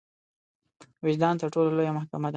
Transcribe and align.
وجدان 1.03 1.33
تر 1.41 1.47
ټولو 1.53 1.69
لويه 1.77 1.93
محکمه 1.97 2.27
ده. 2.27 2.29